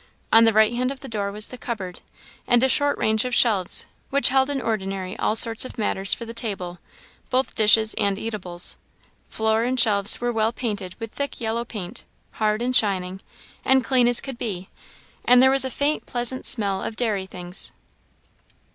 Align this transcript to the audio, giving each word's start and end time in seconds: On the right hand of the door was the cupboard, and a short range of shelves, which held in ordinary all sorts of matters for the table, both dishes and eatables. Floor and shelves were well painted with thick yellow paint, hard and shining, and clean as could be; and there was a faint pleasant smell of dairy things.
On 0.33 0.45
the 0.45 0.51
right 0.53 0.73
hand 0.73 0.89
of 0.89 1.01
the 1.01 1.07
door 1.07 1.31
was 1.31 1.49
the 1.49 1.59
cupboard, 1.59 2.01
and 2.47 2.63
a 2.63 2.67
short 2.67 2.97
range 2.97 3.23
of 3.23 3.35
shelves, 3.35 3.85
which 4.09 4.29
held 4.29 4.49
in 4.49 4.59
ordinary 4.59 5.15
all 5.19 5.35
sorts 5.35 5.63
of 5.63 5.77
matters 5.77 6.11
for 6.11 6.25
the 6.25 6.33
table, 6.33 6.79
both 7.29 7.53
dishes 7.53 7.93
and 7.99 8.17
eatables. 8.17 8.77
Floor 9.29 9.63
and 9.63 9.79
shelves 9.79 10.19
were 10.19 10.31
well 10.31 10.51
painted 10.51 10.95
with 10.99 11.11
thick 11.11 11.39
yellow 11.39 11.63
paint, 11.65 12.03
hard 12.31 12.63
and 12.63 12.75
shining, 12.75 13.21
and 13.63 13.83
clean 13.83 14.07
as 14.07 14.21
could 14.21 14.39
be; 14.39 14.69
and 15.23 15.39
there 15.39 15.51
was 15.51 15.63
a 15.65 15.69
faint 15.69 16.07
pleasant 16.07 16.47
smell 16.47 16.81
of 16.81 16.95
dairy 16.95 17.27
things. 17.27 17.71